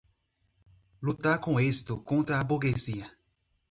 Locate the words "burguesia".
2.43-3.15